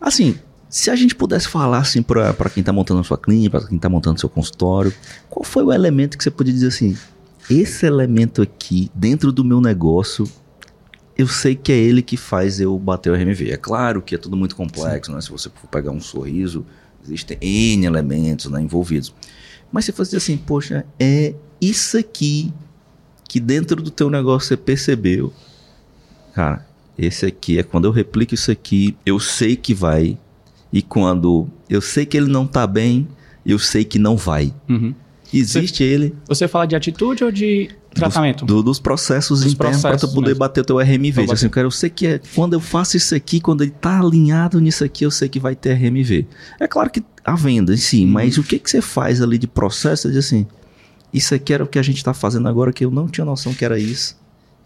Assim, 0.00 0.36
se 0.72 0.90
a 0.90 0.96
gente 0.96 1.14
pudesse 1.14 1.48
falar 1.48 1.80
assim 1.80 2.02
pra, 2.02 2.32
pra 2.32 2.48
quem 2.48 2.62
tá 2.62 2.72
montando 2.72 3.00
a 3.00 3.04
sua 3.04 3.18
clínica, 3.18 3.60
pra 3.60 3.68
quem 3.68 3.78
tá 3.78 3.90
montando 3.90 4.18
seu 4.18 4.28
consultório, 4.30 4.90
qual 5.28 5.44
foi 5.44 5.62
o 5.62 5.70
elemento 5.70 6.16
que 6.16 6.24
você 6.24 6.30
podia 6.30 6.50
dizer 6.50 6.68
assim? 6.68 6.96
Esse 7.50 7.84
elemento 7.84 8.40
aqui, 8.40 8.90
dentro 8.94 9.30
do 9.30 9.44
meu 9.44 9.60
negócio, 9.60 10.26
eu 11.14 11.28
sei 11.28 11.54
que 11.54 11.70
é 11.70 11.76
ele 11.76 12.00
que 12.00 12.16
faz 12.16 12.58
eu 12.58 12.78
bater 12.78 13.10
o 13.10 13.14
RMV. 13.14 13.50
É 13.50 13.58
claro 13.58 14.00
que 14.00 14.14
é 14.14 14.18
tudo 14.18 14.34
muito 14.34 14.56
complexo, 14.56 15.12
né? 15.12 15.20
Se 15.20 15.30
você 15.30 15.50
for 15.50 15.68
pegar 15.68 15.90
um 15.90 16.00
sorriso, 16.00 16.64
existem 17.04 17.36
N 17.42 17.84
elementos 17.84 18.50
né, 18.50 18.58
envolvidos. 18.58 19.14
Mas 19.70 19.84
se 19.84 19.92
fosse 19.92 20.16
assim, 20.16 20.38
poxa, 20.38 20.86
é 20.98 21.34
isso 21.60 21.98
aqui 21.98 22.50
que 23.28 23.38
dentro 23.38 23.82
do 23.82 23.90
teu 23.90 24.08
negócio 24.08 24.48
você 24.48 24.56
percebeu. 24.56 25.34
Cara, 26.32 26.66
esse 26.96 27.26
aqui 27.26 27.58
é 27.58 27.62
quando 27.62 27.84
eu 27.84 27.90
replico 27.90 28.32
isso 28.32 28.50
aqui, 28.50 28.96
eu 29.04 29.20
sei 29.20 29.54
que 29.54 29.74
vai. 29.74 30.16
E 30.72 30.80
quando 30.82 31.48
eu 31.68 31.80
sei 31.80 32.06
que 32.06 32.16
ele 32.16 32.28
não 32.30 32.46
tá 32.46 32.66
bem, 32.66 33.06
eu 33.44 33.58
sei 33.58 33.84
que 33.84 33.98
não 33.98 34.16
vai. 34.16 34.52
Uhum. 34.68 34.94
Existe 35.34 35.82
ele 35.82 36.14
Você 36.28 36.46
fala 36.46 36.66
de 36.66 36.76
atitude 36.76 37.24
ou 37.24 37.32
de 37.32 37.70
tratamento? 37.94 38.44
do- 38.44 38.62
dos 38.62 38.78
processos 38.78 39.40
Dos 39.42 39.52
internos 39.52 39.80
para 39.80 39.96
tu 39.96 40.08
poder 40.08 40.28
mesmo. 40.28 40.40
bater 40.40 40.60
o 40.60 40.64
teu 40.64 40.78
RMV. 40.78 41.22
Tipo 41.22 41.32
Assim, 41.32 41.48
cara, 41.48 41.66
eu 41.66 41.70
sei 41.70 41.88
que 41.88 42.06
é, 42.06 42.20
quando 42.34 42.52
eu 42.52 42.60
faço 42.60 42.96
isso 42.98 43.14
aqui, 43.14 43.40
quando 43.40 43.62
ele 43.62 43.70
tá 43.70 43.98
alinhado 43.98 44.60
nisso 44.60 44.84
aqui, 44.84 45.04
eu 45.06 45.10
sei 45.10 45.28
que 45.30 45.40
vai 45.40 45.54
ter 45.56 45.72
RMV. 45.74 46.26
É 46.60 46.68
claro 46.68 46.90
que 46.90 47.02
a 47.24 47.34
venda 47.34 47.72
em 47.72 47.78
si, 47.78 48.04
Uhum. 48.04 48.10
mas 48.10 48.36
o 48.36 48.42
que 48.42 48.58
que 48.58 48.70
você 48.70 48.82
faz 48.82 49.22
ali 49.22 49.38
de 49.38 49.46
processo? 49.46 50.02
Você 50.02 50.08
diz 50.08 50.26
assim, 50.26 50.46
isso 51.14 51.34
aqui 51.34 51.52
era 51.54 51.64
o 51.64 51.66
que 51.66 51.78
a 51.78 51.82
gente 51.82 52.04
tá 52.04 52.12
fazendo 52.12 52.46
agora, 52.48 52.70
que 52.72 52.84
eu 52.84 52.90
não 52.90 53.08
tinha 53.08 53.24
noção 53.24 53.54
que 53.54 53.64
era 53.64 53.78
isso. 53.78 54.16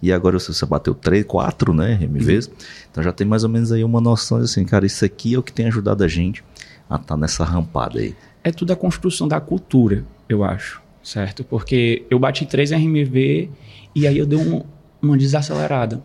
E 0.03 0.13
agora 0.13 0.39
você 0.39 0.67
bateu 0.67 0.95
3, 0.95 1.25
4, 1.25 1.73
né, 1.73 1.95
RMVs. 1.95 2.51
Então 2.91 3.03
já 3.03 3.13
tem 3.13 3.27
mais 3.27 3.45
ou 3.45 3.49
menos 3.51 3.73
aí 3.73 3.83
uma 3.83 4.01
noção 4.01 4.39
de 4.39 4.45
assim, 4.45 4.65
cara, 4.65 4.85
isso 4.87 5.05
aqui 5.05 5.35
é 5.35 5.39
o 5.39 5.43
que 5.43 5.53
tem 5.53 5.67
ajudado 5.67 6.05
a 6.05 6.09
gente 6.09 6.45
a 6.89 6.97
estar 6.97 7.17
nessa 7.17 7.45
rampada 7.45 7.99
aí. 7.99 8.15
É 8.45 8.51
tudo 8.53 8.73
a 8.73 8.77
construção 8.77 9.27
da 9.27 9.41
cultura, 9.41 10.05
eu 10.29 10.45
acho, 10.45 10.81
certo? 11.03 11.43
Porque 11.45 12.05
eu 12.11 12.19
bati 12.19 12.45
3 12.47 12.73
RMV 12.73 13.51
e 13.95 14.07
aí 14.07 14.19
eu 14.19 14.27
dei 14.27 14.39
um- 14.39 14.63
uma 15.03 15.17
desacelerada. 15.17 16.05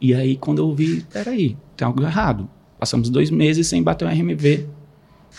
E 0.00 0.14
aí 0.14 0.36
quando 0.36 0.58
eu 0.60 0.72
vi, 0.74 1.04
peraí, 1.12 1.56
tem 1.76 1.84
algo 1.86 2.02
errado. 2.02 2.48
Passamos 2.78 3.10
dois 3.10 3.30
meses 3.30 3.66
sem 3.66 3.82
bater 3.82 4.06
um 4.06 4.08
RMV 4.10 4.66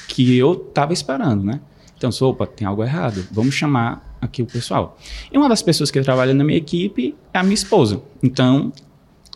que 0.10 0.38
eu 0.38 0.56
tava 0.56 0.92
esperando, 0.94 1.44
né? 1.44 1.62
Então, 1.98 2.12
sou, 2.12 2.32
opa, 2.32 2.46
tem 2.48 2.66
algo 2.68 2.84
errado. 2.84 3.26
Vamos 3.32 3.56
chamar 3.56 4.09
aqui 4.22 4.42
o 4.42 4.46
pessoal. 4.46 4.98
E 5.32 5.38
uma 5.38 5.50
das 5.50 5.62
pessoas 5.62 5.90
que 5.90 6.02
trabalha 6.02 6.34
na 6.34 6.44
minha 6.44 6.58
equipe 6.58 7.16
é 7.34 7.40
a 7.40 7.44
minha 7.44 7.54
esposa. 7.54 8.02
Então, 8.22 8.72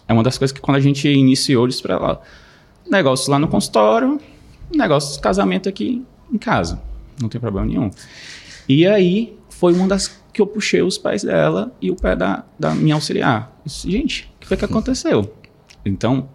é 0.08 0.14
uma 0.14 0.24
das 0.24 0.38
coisas 0.38 0.54
que 0.54 0.62
quando 0.62 0.78
a 0.78 0.80
gente 0.80 1.08
iniciou, 1.08 1.68
disse 1.68 1.82
pra 1.82 1.96
ela, 1.96 2.22
negócio 2.90 3.32
lá 3.32 3.40
no 3.40 3.48
consultório, 3.48 4.20
negócio 4.74 5.16
de 5.16 5.22
casamento 5.22 5.70
aqui 5.70 6.04
em 6.32 6.38
casa. 6.38 6.82
Não 7.22 7.30
tem 7.30 7.40
problema 7.40 7.68
nenhum. 7.68 7.90
E 8.68 8.86
aí, 8.86 9.38
foi 9.50 9.74
uma 9.74 9.88
das 9.88 10.22
que 10.34 10.42
eu 10.42 10.48
puxei 10.48 10.82
os 10.82 10.98
pés 10.98 11.24
dela 11.24 11.72
e 11.80 11.92
o 11.92 11.96
pé 11.96 12.16
da, 12.16 12.44
da 12.58 12.74
minha 12.74 12.96
auxiliar. 12.96 13.56
Disse, 13.64 13.90
gente, 13.90 14.32
o 14.36 14.40
que 14.40 14.48
foi 14.48 14.58
que 14.58 14.66
aconteceu? 14.66 15.32
Então, 15.86 16.28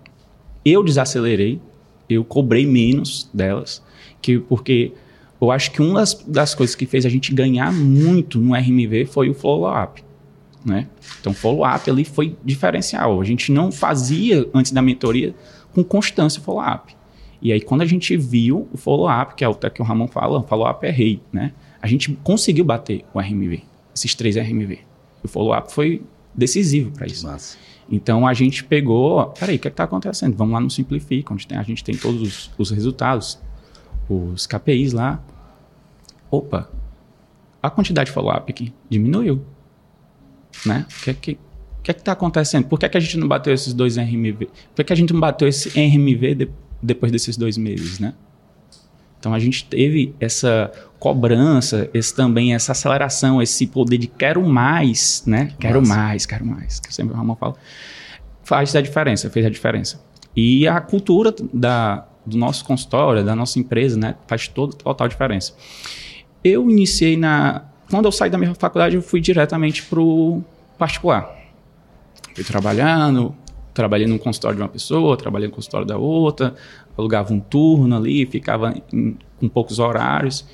eu 0.65 0.85
desacelerei, 0.85 1.61
eu 2.09 2.25
cobrei 2.25 2.65
menos 2.65 3.29
delas, 3.35 3.83
que 4.23 4.39
porque 4.39 4.93
eu 5.41 5.51
acho 5.51 5.71
que 5.71 5.81
uma 5.81 6.01
das, 6.01 6.15
das 6.27 6.55
coisas 6.55 6.75
que 6.75 6.87
fez 6.87 7.07
a 7.07 7.09
gente 7.09 7.33
ganhar 7.33 7.73
muito 7.73 8.41
no 8.41 8.55
RMV 8.55 9.07
foi 9.07 9.31
o 9.31 9.35
follow-up. 9.35 10.03
Né? 10.65 10.89
Então, 11.21 11.33
follow-up 11.33 11.89
ali 11.89 12.05
foi 12.05 12.37
diferencial. 12.45 13.21
A 13.21 13.25
gente 13.25 13.53
não 13.53 13.71
fazia, 13.71 14.49
antes 14.53 14.73
da 14.73 14.83
mentoria, 14.83 15.35
com 15.73 15.85
constância 15.85 16.43
follow-up. 16.43 16.97
E 17.41 17.53
aí, 17.53 17.61
quando 17.61 17.83
a 17.83 17.87
gente 17.87 18.17
viu 18.17 18.69
o 18.73 18.77
follow-up, 18.77 19.35
que 19.37 19.45
é 19.45 19.49
o 19.49 19.55
que 19.55 19.81
o 19.81 19.85
Ramon 19.85 20.09
fala, 20.09 20.43
follow-up 20.43 20.85
é 20.85 20.91
rei, 20.91 21.23
né? 21.33 21.53
A 21.81 21.87
gente 21.87 22.13
conseguiu 22.25 22.65
bater 22.65 23.05
o 23.15 23.21
RMV, 23.21 23.63
esses 23.95 24.15
três 24.17 24.37
RMV. 24.37 24.81
O 25.23 25.29
follow-up 25.29 25.73
foi 25.73 26.03
decisivo 26.35 26.91
para 26.91 27.07
isso. 27.07 27.25
Massa. 27.25 27.57
Então 27.91 28.27
a 28.27 28.35
gente 28.35 28.65
pegou, 28.65 29.27
peraí, 29.39 29.57
o 29.57 29.59
que 29.59 29.69
é 29.69 29.71
está 29.71 29.85
acontecendo? 29.85 30.37
Vamos 30.37 30.53
lá 30.53 30.61
no 30.61 30.71
Simplifica, 30.71 31.33
onde 31.33 31.47
tem, 31.47 31.57
a 31.57 31.63
gente 31.63 31.83
tem 31.83 31.97
todos 31.97 32.21
os, 32.21 32.51
os 32.59 32.71
resultados, 32.71 33.41
os 34.09 34.47
KPIs 34.47 34.93
lá. 34.93 35.23
Opa, 36.31 36.71
a 37.63 37.71
quantidade 37.71 38.09
de 38.09 38.13
follow-up 38.13 38.51
aqui 38.51 38.73
diminuiu. 38.89 39.45
Né? 40.65 40.87
O 40.89 41.05
que 41.05 41.11
é 41.11 41.15
que 41.15 41.39
que 41.83 41.93
é 41.93 41.97
está 41.97 42.13
acontecendo? 42.13 42.67
Por 42.67 42.79
que, 42.79 42.85
é 42.85 42.89
que 42.89 42.99
a 42.99 43.01
gente 43.01 43.17
não 43.17 43.27
bateu 43.27 43.53
esses 43.53 43.73
dois 43.73 43.97
RMV? 43.97 44.47
Por 44.47 44.75
que, 44.77 44.83
é 44.83 44.85
que 44.85 44.93
a 44.93 44.97
gente 44.97 45.13
não 45.13 45.21
bateu 45.21 45.49
esse 45.49 45.71
RMV 45.71 46.35
de, 46.35 46.51
depois 46.83 47.11
desses 47.11 47.37
dois 47.37 47.57
meses, 47.57 47.99
né? 47.99 48.13
Então 49.19 49.33
a 49.33 49.39
gente 49.39 49.65
teve 49.65 50.15
essa 50.21 50.71
cobrança, 50.99 51.89
esse 51.95 52.15
também 52.15 52.55
essa 52.55 52.73
aceleração, 52.73 53.41
esse 53.41 53.67
poder 53.67 53.99
de 53.99 54.07
quero 54.07 54.47
mais, 54.47 55.23
né? 55.27 55.53
Quero 55.59 55.81
Nossa. 55.81 55.95
mais, 55.95 56.27
quero 56.27 56.45
mais, 56.45 56.79
que 56.79 56.93
sempre 56.95 57.15
o 57.15 57.17
Ramon 57.17 57.35
fala. 57.37 57.57
Faz 58.45 58.77
a 58.77 58.81
diferença, 58.83 59.31
fez 59.31 59.47
a 59.47 59.51
diferença. 59.51 60.01
E 60.37 60.69
a 60.69 60.81
cultura 60.81 61.35
da, 61.53 62.07
do 62.29 62.37
nosso 62.39 62.65
consultório, 62.65 63.25
da 63.25 63.35
nossa 63.35 63.59
empresa, 63.59 63.99
né? 63.99 64.15
Faz 64.27 64.49
toda 64.49 64.73
total 64.75 65.09
diferença. 65.09 65.55
Eu 66.45 66.69
iniciei 66.71 67.17
na. 67.17 67.65
Quando 67.91 68.05
eu 68.05 68.13
saí 68.13 68.31
da 68.31 68.39
minha 68.39 68.55
faculdade, 68.55 68.97
eu 68.97 69.03
fui 69.03 69.21
diretamente 69.21 69.83
para 69.83 70.01
o 70.01 70.45
particular. 70.77 71.35
Fui 72.35 72.45
trabalhando, 72.45 73.35
trabalhei 73.75 74.07
num 74.07 74.19
consultório 74.19 74.57
de 74.57 74.63
uma 74.63 74.69
pessoa, 74.69 75.17
trabalhei 75.17 75.49
no 75.49 75.55
consultório 75.55 75.87
da 75.87 75.97
outra, 75.97 76.55
alugava 76.97 77.33
um 77.33 77.41
turno 77.41 77.97
ali, 77.97 78.27
ficava 78.27 78.75
em, 78.93 79.17
com 79.39 79.49
poucos 79.49 79.79
horários. 79.79 80.45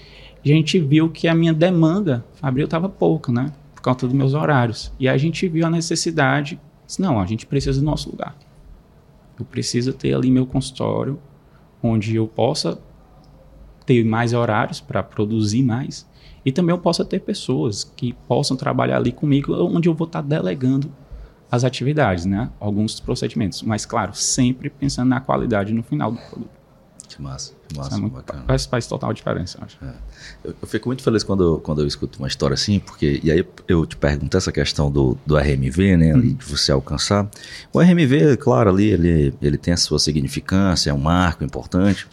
E 0.45 0.53
a 0.53 0.55
gente 0.55 0.79
viu 0.79 1.09
que 1.11 1.27
a 1.27 1.35
minha 1.35 1.53
demanda, 1.53 2.25
Abril, 2.41 2.67
estava 2.67 2.89
pouca, 2.89 3.33
né? 3.33 3.53
Por 3.75 3.83
conta 3.83 4.07
dos 4.07 4.15
meus 4.15 4.35
horários. 4.35 4.93
E 5.01 5.09
a 5.09 5.17
gente 5.17 5.49
viu 5.49 5.67
a 5.67 5.71
necessidade, 5.71 6.61
disse, 6.87 7.01
não, 7.01 7.19
a 7.19 7.27
gente 7.27 7.47
precisa 7.47 7.81
do 7.81 7.85
nosso 7.85 8.11
lugar. 8.11 8.37
Eu 9.39 9.45
preciso 9.45 9.93
ter 9.93 10.15
ali 10.15 10.31
meu 10.31 10.47
consultório, 10.47 11.19
onde 11.85 12.17
eu 12.17 12.27
possa 12.27 12.79
ter 13.85 14.03
mais 14.05 14.33
horários 14.33 14.81
para 14.81 15.03
produzir 15.03 15.63
mais 15.63 16.09
e 16.45 16.51
também 16.51 16.75
eu 16.75 16.79
possa 16.79 17.05
ter 17.05 17.21
pessoas 17.21 17.85
que 17.85 18.15
possam 18.27 18.57
trabalhar 18.57 18.97
ali 18.97 19.13
comigo, 19.13 19.55
onde 19.55 19.89
eu 19.89 19.95
vou 19.95 20.07
estar 20.07 20.23
tá 20.23 20.29
delegando 20.29 20.91
as 21.51 21.63
atividades, 21.63 22.25
né? 22.25 22.51
Alguns 22.59 23.01
procedimentos. 23.01 23.63
Mas, 23.63 23.87
claro, 23.87 24.15
sempre 24.15 24.69
pensando 24.69 25.09
na 25.09 25.21
qualidade 25.21 25.73
no 25.73 25.83
final 25.83 26.11
do 26.11 26.19
produto. 26.19 26.64
Que 27.09 27.21
massa, 27.21 27.53
que 27.69 27.77
massa, 27.77 27.97
é 27.97 27.99
muito, 27.99 28.15
bacana. 28.15 28.45
Faz, 28.47 28.67
faz 28.67 28.87
total 28.87 29.13
diferença, 29.13 29.59
eu 29.59 29.65
acho. 29.65 29.79
É. 29.85 29.95
Eu, 30.45 30.55
eu, 30.63 30.69
fico 30.69 30.89
muito 30.89 31.03
feliz 31.03 31.23
quando, 31.23 31.61
quando 31.61 31.83
eu 31.83 31.87
escuto 31.87 32.19
uma 32.19 32.29
história 32.29 32.55
assim, 32.55 32.79
porque, 32.81 33.21
e 33.23 33.31
aí 33.31 33.47
eu 33.69 33.87
te 33.87 33.97
pergunto 33.97 34.37
essa 34.37 34.51
questão 34.51 34.91
do, 34.91 35.17
do 35.25 35.37
RMV, 35.37 35.97
né, 35.97 36.13
ali, 36.13 36.29
uhum. 36.29 36.35
de 36.35 36.45
você 36.45 36.73
alcançar. 36.73 37.29
O 37.73 37.81
RMV, 37.81 38.37
claro, 38.39 38.71
ali, 38.71 38.91
ele, 38.91 39.35
ele 39.41 39.59
tem 39.59 39.75
a 39.75 39.77
sua 39.77 39.99
significância, 39.99 40.91
é 40.91 40.95
um 40.95 40.99
marco 40.99 41.45
importante, 41.45 42.07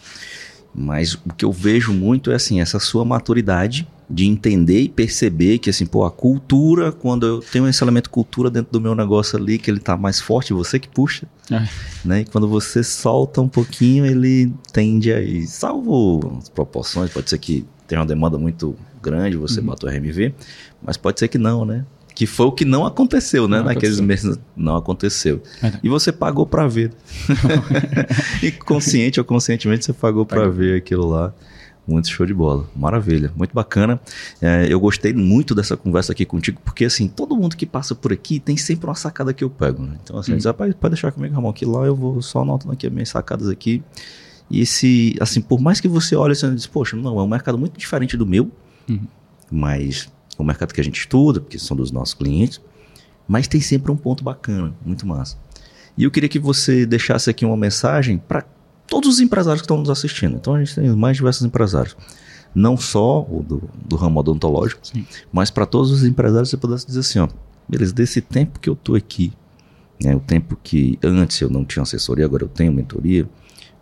mas 0.74 1.16
o 1.16 1.34
que 1.36 1.46
eu 1.46 1.52
vejo 1.52 1.94
muito 1.94 2.32
é 2.32 2.36
assim, 2.36 2.62
essa 2.62 2.80
sua 2.80 3.04
maturidade 3.04 3.88
de 4.12 4.26
entender 4.28 4.82
e 4.82 4.90
perceber 4.90 5.58
que 5.58 5.70
assim, 5.70 5.86
pô, 5.86 6.04
a 6.04 6.12
cultura, 6.12 6.92
quando 6.92 7.26
eu 7.26 7.40
tenho 7.40 7.68
esse 7.68 7.84
elemento 7.84 8.10
cultura 8.10 8.50
dentro 8.50 8.72
do 8.72 8.82
meu 8.82 8.94
negócio 8.94 9.38
ali, 9.38 9.58
que 9.58 9.72
ele 9.72 9.80
tá 9.80 9.96
mais 9.96 10.20
forte, 10.20 10.54
você 10.54 10.78
que 10.78 10.90
puxa, 10.90 11.28
é. 11.50 11.68
né? 12.04 12.22
E 12.22 12.26
quando 12.26 12.48
você 12.48 12.84
solta 12.84 13.42
um 13.42 13.48
pouquinho, 13.48 14.06
ele 14.06 14.54
tende 14.74 15.14
a 15.14 15.22
ir, 15.22 15.48
salvo 15.48 16.38
as 16.40 16.50
proporções, 16.50 17.10
pode 17.12 17.30
ser 17.30 17.38
que 17.38 17.66
tenha 17.88 18.02
uma 18.02 18.08
demanda 18.08 18.38
muito 18.38 18.76
grande, 19.02 19.38
você 19.38 19.60
uhum. 19.60 19.74
o 19.82 19.88
RMV, 19.88 20.34
mas 20.82 20.98
pode 20.98 21.20
ser 21.20 21.28
que 21.28 21.38
não, 21.38 21.66
né? 21.66 21.86
Que 22.14 22.26
foi 22.28 22.46
o 22.46 22.52
que 22.52 22.66
não 22.66 22.86
aconteceu, 22.86 23.48
né? 23.48 23.60
Não 23.60 23.66
Naqueles 23.66 23.98
aconteceu. 23.98 24.30
meses 24.30 24.40
não 24.56 24.76
aconteceu. 24.76 25.42
É. 25.64 25.74
E 25.82 25.90
você 25.90 26.12
pagou 26.12 26.46
para 26.46 26.68
ver. 26.68 26.92
e 28.44 28.52
consciente 28.52 29.20
ou 29.20 29.26
conscientemente 29.26 29.86
você 29.86 29.94
pagou 29.94 30.26
para 30.26 30.50
ver 30.50 30.78
aquilo 30.78 31.08
lá. 31.08 31.34
Muito 31.88 32.10
show 32.10 32.26
de 32.26 32.34
bola. 32.34 32.70
Maravilha. 32.76 33.32
Muito 33.36 33.54
bacana. 33.54 34.00
É, 34.42 34.68
eu 34.70 34.80
gostei 34.80 35.14
muito 35.14 35.56
dessa 35.56 35.76
conversa 35.76 36.12
aqui 36.12 36.26
contigo, 36.26 36.62
porque 36.64 36.86
assim, 36.86 37.08
todo 37.08 37.36
mundo 37.36 37.58
que 37.58 37.66
passa 37.66 37.96
por 37.96 38.14
aqui 38.14 38.40
tem 38.40 38.56
sempre 38.56 38.86
uma 38.86 38.96
sacada 38.96 39.34
que 39.34 39.44
eu 39.44 39.50
pego. 39.50 39.84
Né? 39.84 39.98
Então, 40.04 40.18
assim, 40.18 40.34
hum. 40.34 40.38
diz, 40.38 40.46
pode 40.52 40.76
deixar 40.90 41.12
comigo, 41.12 41.34
Ramon, 41.34 41.52
que 41.52 41.66
lá 41.66 41.86
eu 41.86 41.96
vou 41.96 42.22
só 42.22 42.42
anotando 42.42 42.74
aqui 42.74 42.88
as 42.88 42.94
minhas 42.94 43.10
sacadas 43.10 43.50
aqui. 43.50 43.84
E 44.50 44.66
se, 44.66 45.16
assim, 45.20 45.42
por 45.42 45.62
mais 45.62 45.80
que 45.80 45.88
você 45.88 46.16
olhe, 46.16 46.36
você 46.36 46.50
diz, 46.54 46.68
poxa, 46.68 46.96
não, 46.96 47.18
é 47.20 47.24
um 47.24 47.28
mercado 47.28 47.58
muito 47.58 47.80
diferente 47.80 48.18
do 48.18 48.28
meu, 48.28 48.52
uhum. 48.88 49.08
mas 49.50 50.12
o 50.38 50.44
mercado 50.44 50.74
que 50.74 50.82
a 50.82 50.84
gente 50.84 51.00
estuda, 51.00 51.40
porque 51.40 51.58
são 51.58 51.76
dos 51.76 51.92
nossos 51.92 52.14
clientes, 52.14 52.62
mas 53.28 53.48
tem 53.48 53.62
sempre 53.62 53.92
um 53.92 53.96
ponto 53.96 54.24
bacana, 54.24 54.74
muito 54.86 55.08
massa. 55.08 55.38
E 55.98 56.04
eu 56.04 56.12
queria 56.12 56.28
que 56.28 56.40
você 56.40 56.86
deixasse 56.86 57.30
aqui 57.30 57.46
uma 57.46 57.56
mensagem 57.56 58.18
para 58.18 58.44
todos 58.92 59.08
os 59.08 59.20
empresários 59.22 59.62
que 59.62 59.66
estão 59.66 59.78
nos 59.78 59.90
assistindo. 59.90 60.36
Então 60.36 60.54
a 60.54 60.60
gente 60.60 60.76
tem 60.76 60.94
mais 60.94 61.16
diversos 61.16 61.46
empresários. 61.46 61.96
Não 62.54 62.76
só 62.76 63.22
o 63.22 63.42
do, 63.42 63.64
do 63.88 63.96
ramo 63.96 64.20
odontológico, 64.20 64.86
Sim. 64.86 65.08
mas 65.32 65.50
para 65.50 65.66
todos 65.66 65.90
os 65.90 66.04
empresários 66.04 66.50
você 66.50 66.58
pudesse 66.58 66.86
dizer 66.86 67.00
assim, 67.00 67.20
ó, 67.20 67.30
beleza, 67.70 67.94
desse 67.94 68.20
tempo 68.20 68.60
que 68.60 68.70
eu 68.70 68.76
tô 68.76 68.94
aqui, 68.94 69.32
né, 70.04 70.14
o 70.14 70.20
tempo 70.20 70.60
que 70.62 71.00
antes 71.02 71.40
eu 71.40 71.50
não 71.50 71.64
tinha 71.64 71.84
assessoria, 71.84 72.26
agora 72.26 72.44
eu 72.44 72.50
tenho 72.50 72.74
mentoria, 72.74 73.30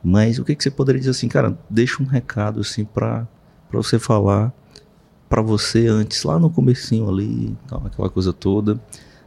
mas 0.03 0.37
o 0.37 0.45
que, 0.45 0.55
que 0.55 0.61
você 0.63 0.69
poderia 0.69 0.99
dizer 0.99 1.11
assim, 1.11 1.27
cara, 1.27 1.57
deixa 1.67 2.03
um 2.03 2.05
recado 2.05 2.59
assim 2.59 2.85
para 2.85 3.27
você 3.71 3.97
falar 3.97 4.53
para 5.27 5.41
você 5.41 5.87
antes, 5.87 6.23
lá 6.23 6.37
no 6.37 6.51
comecinho 6.51 7.09
ali, 7.09 7.57
tal, 7.67 7.83
aquela 7.87 8.09
coisa 8.11 8.31
toda, 8.31 8.79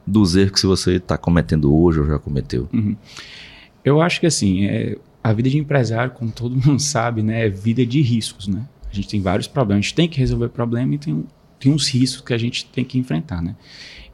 dos 0.07 0.37
erros 0.37 0.61
que 0.61 0.67
você 0.67 0.93
está 0.93 1.19
cometendo 1.19 1.75
hoje 1.75 1.99
ou 1.99 2.07
já 2.07 2.21
cometeu? 2.21 2.69
Uhum. 2.73 2.97
Eu 3.85 4.01
acho 4.01 4.21
que 4.21 4.27
assim, 4.27 4.67
é, 4.67 4.97
a 5.23 5.33
vida 5.33 5.49
de 5.49 5.59
empresário, 5.59 6.13
como 6.13 6.31
todo 6.31 6.57
mundo 6.57 6.79
sabe, 6.83 7.23
né, 7.23 7.47
é 7.47 7.49
vida 7.49 7.85
de 7.87 8.01
riscos, 8.01 8.49
né? 8.49 8.67
A 8.91 8.95
gente 8.95 9.09
tem 9.09 9.21
vários 9.21 9.47
problemas, 9.47 9.85
a 9.85 9.89
gente 9.89 9.95
tem 9.95 10.09
que 10.09 10.19
resolver 10.19 10.49
problema 10.49 10.95
e 10.95 10.99
tem, 10.99 11.25
tem 11.59 11.73
uns 11.73 11.89
riscos 11.89 12.21
que 12.23 12.35
a 12.35 12.39
gente 12.39 12.67
tem 12.67 12.85
que 12.85 12.99
enfrentar, 12.99 13.41
né? 13.41 13.57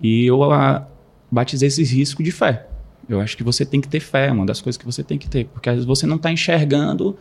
E 0.00 0.24
eu 0.26 0.42
a, 0.52 0.86
batizei 1.30 1.66
esses 1.66 1.90
riscos 1.90 2.24
de 2.24 2.30
fé. 2.30 2.66
Eu 3.08 3.20
acho 3.20 3.36
que 3.36 3.42
você 3.42 3.64
tem 3.64 3.80
que 3.80 3.88
ter 3.88 4.00
fé, 4.00 4.28
é 4.28 4.32
uma 4.32 4.46
das 4.46 4.60
coisas 4.60 4.76
que 4.76 4.84
você 4.84 5.02
tem 5.02 5.18
que 5.18 5.28
ter, 5.28 5.46
porque 5.46 5.68
às 5.68 5.76
vezes 5.76 5.86
você 5.86 6.06
não 6.06 6.16
está 6.16 6.30
enxergando 6.30 7.16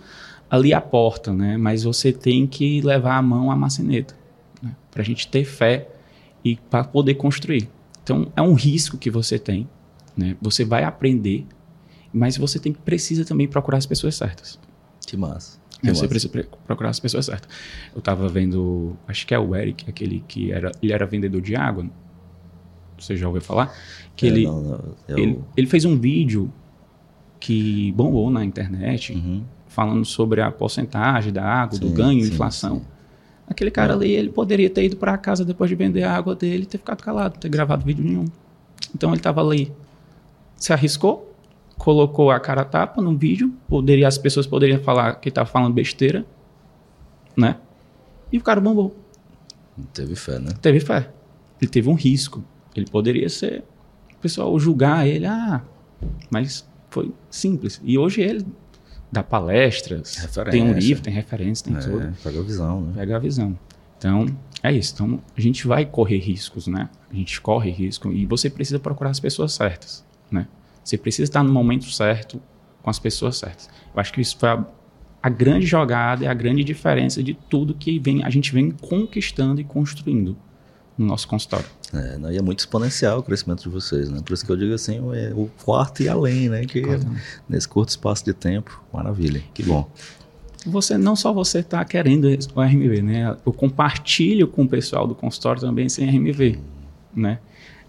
ali 0.49 0.73
a 0.73 0.81
porta, 0.81 1.33
né? 1.33 1.57
Mas 1.57 1.83
você 1.83 2.11
tem 2.11 2.45
que 2.45 2.81
levar 2.81 3.17
a 3.17 3.21
mão 3.21 3.49
à 3.49 3.55
maçaneta, 3.55 4.15
né? 4.61 4.75
para 4.91 5.01
a 5.01 5.05
gente 5.05 5.27
ter 5.27 5.45
fé 5.45 5.89
e 6.43 6.57
para 6.69 6.83
poder 6.83 7.15
construir. 7.15 7.69
Então 8.03 8.31
é 8.35 8.41
um 8.41 8.53
risco 8.53 8.97
que 8.97 9.09
você 9.09 9.39
tem, 9.39 9.67
né? 10.15 10.35
Você 10.41 10.63
vai 10.63 10.83
aprender 10.83 11.45
mas 12.17 12.37
você 12.37 12.59
tem, 12.59 12.73
precisa 12.73 13.23
também 13.23 13.47
procurar 13.47 13.77
as 13.77 13.85
pessoas 13.85 14.15
certas. 14.15 14.59
Que 15.05 15.15
massa. 15.15 15.59
Que 15.79 15.87
você 15.87 16.01
massa. 16.01 16.07
precisa 16.07 16.47
procurar 16.65 16.89
as 16.89 16.99
pessoas 16.99 17.25
certas. 17.25 17.49
Eu 17.93 17.99
estava 17.99 18.27
vendo, 18.27 18.97
acho 19.07 19.25
que 19.27 19.33
é 19.33 19.39
o 19.39 19.55
Eric, 19.55 19.89
aquele 19.89 20.23
que 20.27 20.51
era, 20.51 20.71
ele 20.81 20.91
era 20.91 21.05
vendedor 21.05 21.41
de 21.41 21.55
água. 21.55 21.87
Você 22.97 23.15
já 23.15 23.27
ouviu 23.27 23.41
falar? 23.41 23.73
Que 24.15 24.25
é, 24.25 24.29
ele, 24.29 24.45
não, 24.45 24.61
não, 24.61 24.95
eu... 25.07 25.17
ele, 25.17 25.39
ele 25.55 25.67
fez 25.67 25.85
um 25.85 25.97
vídeo 25.97 26.51
que 27.39 27.91
bombou 27.91 28.31
na 28.31 28.43
internet, 28.43 29.13
uhum. 29.13 29.43
falando 29.67 30.03
sobre 30.03 30.41
a 30.41 30.51
porcentagem 30.51 31.31
da 31.31 31.43
água, 31.43 31.77
sim, 31.77 31.87
do 31.87 31.93
ganho 31.93 32.25
e 32.25 32.27
inflação. 32.27 32.79
Sim. 32.79 32.85
Aquele 33.47 33.71
cara 33.71 33.93
é. 33.93 33.95
ali, 33.95 34.11
ele 34.11 34.29
poderia 34.29 34.69
ter 34.69 34.83
ido 34.83 34.97
para 34.97 35.17
casa 35.17 35.45
depois 35.45 35.69
de 35.69 35.75
vender 35.75 36.03
a 36.03 36.13
água 36.13 36.35
dele 36.35 36.63
e 36.63 36.65
ter 36.65 36.79
ficado 36.79 37.01
calado, 37.01 37.35
não 37.35 37.39
ter 37.39 37.49
gravado 37.49 37.85
vídeo 37.85 38.03
nenhum. 38.03 38.25
Então 38.93 39.11
ele 39.11 39.17
estava 39.17 39.41
ali, 39.41 39.71
se 40.55 40.73
arriscou, 40.73 41.26
colocou 41.77 42.31
a 42.31 42.39
cara 42.39 42.65
tapa 42.65 43.01
no 43.01 43.15
vídeo, 43.15 43.53
poderia, 43.67 44.07
as 44.07 44.17
pessoas 44.17 44.47
poderiam 44.47 44.79
falar 44.79 45.15
que 45.15 45.29
estava 45.29 45.47
falando 45.47 45.73
besteira, 45.73 46.25
né? 47.35 47.57
E 48.31 48.37
o 48.37 48.41
cara 48.41 48.59
bombou. 48.59 48.95
Teve 49.93 50.15
fé, 50.15 50.39
né? 50.39 50.51
Teve 50.61 50.79
fé. 50.79 51.09
Ele 51.61 51.69
teve 51.69 51.89
um 51.89 51.93
risco. 51.93 52.43
Ele 52.75 52.87
poderia 52.87 53.29
ser. 53.29 53.63
O 54.13 54.19
pessoal 54.19 54.57
julgar 54.59 55.07
ele, 55.07 55.25
ah, 55.25 55.61
mas 56.29 56.67
foi 56.89 57.13
simples. 57.29 57.79
E 57.83 57.97
hoje 57.97 58.21
ele 58.21 58.45
dá 59.11 59.23
palestras, 59.23 60.15
referência. 60.15 60.51
tem 60.51 60.63
um 60.63 60.73
livro, 60.73 61.03
tem 61.03 61.13
referência, 61.13 61.65
tem 61.65 61.75
é, 61.75 61.79
tudo. 61.79 62.17
Pega 62.23 62.39
a 62.39 62.43
visão, 62.43 62.81
né? 62.81 62.93
Pega 62.95 63.15
a 63.15 63.19
visão. 63.19 63.57
Então, 63.97 64.25
é 64.63 64.71
isso. 64.71 64.93
Então, 64.93 65.21
a 65.35 65.41
gente 65.41 65.67
vai 65.67 65.85
correr 65.85 66.17
riscos, 66.17 66.67
né? 66.67 66.89
A 67.09 67.15
gente 67.15 67.39
corre 67.39 67.71
risco 67.71 68.11
e 68.11 68.25
você 68.25 68.49
precisa 68.49 68.79
procurar 68.79 69.11
as 69.11 69.19
pessoas 69.19 69.53
certas, 69.53 70.05
né? 70.29 70.47
Você 70.87 70.97
precisa 70.97 71.23
estar 71.23 71.43
no 71.43 71.51
momento 71.51 71.91
certo, 71.91 72.41
com 72.81 72.89
as 72.89 72.97
pessoas 72.97 73.35
certas. 73.35 73.69
Eu 73.93 73.99
acho 73.99 74.13
que 74.13 74.21
isso 74.21 74.37
foi 74.37 74.47
a, 74.47 74.65
a 75.21 75.27
grande 75.27 75.65
jogada 75.65 76.23
e 76.23 76.27
a 76.27 76.33
grande 76.33 76.63
diferença 76.63 77.21
de 77.21 77.33
tudo 77.33 77.73
que 77.73 77.99
vem, 77.99 78.23
a 78.23 78.29
gente 78.29 78.53
vem 78.53 78.71
conquistando 78.71 79.59
e 79.59 79.65
construindo 79.65 80.37
no 80.97 81.05
nosso 81.05 81.27
consultório. 81.27 81.65
É, 81.93 82.17
não, 82.17 82.31
e 82.31 82.37
é 82.37 82.41
muito 82.41 82.59
exponencial 82.59 83.19
o 83.19 83.23
crescimento 83.23 83.63
de 83.63 83.69
vocês, 83.69 84.09
né? 84.09 84.21
Por 84.23 84.33
isso 84.33 84.45
que 84.45 84.49
eu 84.49 84.55
digo 84.55 84.73
assim, 84.73 84.95
é 85.13 85.33
o 85.35 85.49
quarto 85.65 86.03
e 86.03 86.07
além, 86.07 86.47
né? 86.47 86.63
Que 86.63 86.79
é, 86.79 86.99
nesse 87.49 87.67
curto 87.67 87.89
espaço 87.89 88.23
de 88.23 88.33
tempo, 88.33 88.81
maravilha. 88.93 89.43
Que 89.53 89.63
bom. 89.63 89.91
Você 90.65 90.97
não 90.97 91.17
só 91.17 91.33
você 91.33 91.59
está 91.59 91.83
querendo 91.83 92.29
o 92.55 92.61
RMV, 92.61 93.01
né? 93.01 93.35
Eu 93.45 93.51
compartilho 93.51 94.47
com 94.47 94.63
o 94.63 94.67
pessoal 94.69 95.05
do 95.05 95.13
consultório 95.13 95.59
também 95.59 95.89
sem 95.89 96.09
RMV, 96.09 96.59
né? 97.13 97.39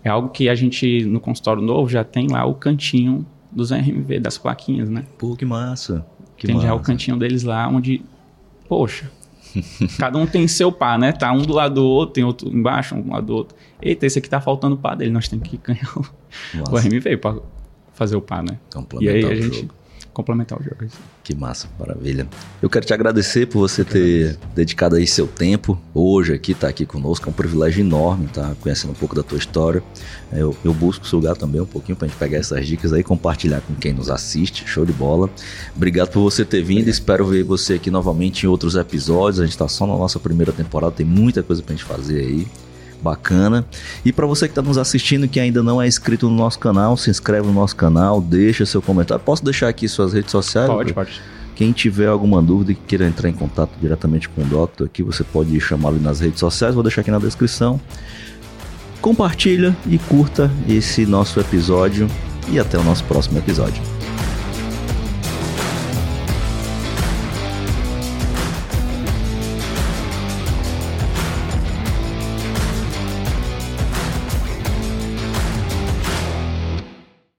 É 0.05 0.09
algo 0.09 0.29
que 0.29 0.49
a 0.49 0.55
gente 0.55 1.05
no 1.05 1.21
consultório 1.21 1.63
novo 1.63 1.89
já 1.89 2.05
tem 2.05 2.29
lá 2.29 2.45
o 2.45 2.55
cantinho 2.55 3.27
dos 3.51 3.71
RMV, 3.71 4.21
das 4.21 4.39
plaquinhas, 4.39 4.89
né? 4.89 5.05
Pô, 5.19 5.35
que 5.35 5.45
massa. 5.45 6.07
Que 6.37 6.47
tem 6.47 6.57
massa. 6.57 6.69
já 6.69 6.75
o 6.75 6.81
cantinho 6.81 7.17
deles 7.17 7.43
lá 7.43 7.67
onde, 7.69 8.03
poxa, 8.69 9.11
Cada 9.99 10.19
um 10.19 10.27
tem 10.27 10.47
seu 10.47 10.71
par, 10.71 10.99
né? 10.99 11.13
Tá 11.13 11.33
um 11.33 11.43
do 11.43 11.53
lado 11.53 11.77
do 11.77 11.85
outro, 11.85 12.15
tem 12.15 12.25
outro 12.25 12.49
embaixo, 12.49 12.95
um 12.95 13.03
do 13.03 13.11
lado 13.11 13.27
do 13.27 13.35
outro. 13.35 13.57
Eita, 13.81 14.07
esse 14.07 14.19
aqui 14.19 14.29
tá 14.29 14.41
faltando 14.41 14.75
o 14.75 14.79
par 14.79 14.97
dele. 14.97 15.11
Nós 15.11 15.29
temos 15.29 15.49
que 15.49 15.57
ganhar 15.57 15.89
o, 15.97 16.05
o 16.71 16.77
RMV 16.77 17.17
para 17.17 17.41
fazer 17.93 18.17
o 18.17 18.21
par, 18.21 18.43
né? 18.43 18.59
E 19.01 19.09
aí 19.09 19.25
a 19.25 19.35
gente 19.35 19.57
jogo. 19.57 19.75
Complementar 20.19 20.59
o 20.59 20.63
jogo. 20.65 20.77
Que 21.23 21.33
massa, 21.33 21.69
maravilha. 21.79 22.27
Eu 22.61 22.69
quero 22.69 22.85
te 22.85 22.93
agradecer 22.93 23.47
por 23.47 23.61
você 23.61 23.85
ter 23.85 24.37
dedicado 24.53 24.97
aí 24.97 25.07
seu 25.07 25.29
tempo 25.29 25.81
hoje 25.95 26.35
aqui, 26.35 26.55
tá 26.55 26.67
aqui 26.67 26.85
conosco. 26.85 27.29
É 27.29 27.31
um 27.31 27.33
privilégio 27.33 27.83
enorme 27.83 28.27
estar 28.27 28.49
tá 28.49 28.57
conhecendo 28.61 28.91
um 28.91 28.95
pouco 28.95 29.15
da 29.15 29.23
tua 29.23 29.39
história. 29.39 29.81
Eu, 30.33 30.57
eu 30.65 30.75
busco 30.75 31.07
sugar 31.07 31.37
também 31.37 31.61
um 31.61 31.67
pouquinho 31.67 31.97
pra 31.97 32.09
gente 32.09 32.17
pegar 32.17 32.39
essas 32.39 32.67
dicas 32.67 32.93
aí 32.93 33.05
compartilhar 33.05 33.61
com 33.61 33.77
quem 33.77 33.93
nos 33.93 34.11
assiste. 34.11 34.67
Show 34.67 34.85
de 34.85 34.93
bola. 34.93 35.31
Obrigado 35.77 36.11
por 36.11 36.21
você 36.21 36.45
ter 36.45 36.63
vindo. 36.63 36.89
Espero 36.89 37.25
ver 37.25 37.45
você 37.45 37.75
aqui 37.75 37.89
novamente 37.89 38.43
em 38.43 38.49
outros 38.49 38.75
episódios. 38.75 39.39
A 39.39 39.47
gente 39.47 39.57
tá 39.57 39.69
só 39.69 39.87
na 39.87 39.97
nossa 39.97 40.19
primeira 40.19 40.51
temporada, 40.51 40.91
tem 40.91 41.07
muita 41.07 41.45
coisa 41.45 41.63
pra 41.63 41.77
gente 41.77 41.85
fazer 41.85 42.19
aí 42.19 42.47
bacana. 43.03 43.65
E 44.05 44.13
para 44.13 44.27
você 44.27 44.47
que 44.47 44.53
está 44.53 44.63
nos 44.63 44.79
assistindo 44.79 45.29
que 45.29 45.41
ainda 45.41 45.63
não 45.63 45.81
é 45.81 45.87
inscrito 45.87 46.29
no 46.29 46.37
nosso 46.37 46.59
canal, 46.59 46.97
se 46.97 47.11
inscreve 47.11 47.47
no 47.47 47.53
nosso 47.53 47.77
canal, 47.77 48.21
deixa 48.21 48.65
seu 48.67 48.83
comentário. 48.83 49.23
Posso 49.23 49.45
deixar 49.45 49.69
aqui 49.69 49.89
suas 49.89 50.13
redes 50.13 50.31
sociais? 50.31 50.69
Pode, 50.69 50.93
pode. 50.93 51.21
Quem 51.55 51.73
tiver 51.73 52.07
alguma 52.07 52.41
dúvida 52.41 52.71
e 52.71 52.75
queira 52.77 53.07
entrar 53.07 53.29
em 53.29 53.33
contato 53.33 53.71
diretamente 53.81 54.29
com 54.29 54.43
o 54.43 54.45
Doctor 54.45 54.87
aqui, 54.87 55.03
você 55.03 55.25
pode 55.25 55.59
chamá-lo 55.61 55.99
nas 56.01 56.21
redes 56.21 56.39
sociais, 56.39 56.75
vou 56.75 56.85
deixar 56.85 57.01
aqui 57.01 57.11
na 57.11 57.19
descrição. 57.19 57.81
Compartilha 59.01 59.77
e 59.87 59.99
curta 59.99 60.51
esse 60.69 61.05
nosso 61.05 61.41
episódio 61.41 62.09
e 62.49 62.61
até 62.61 62.79
o 62.79 62.85
nosso 62.85 63.03
próximo 63.05 63.39
episódio. 63.39 63.98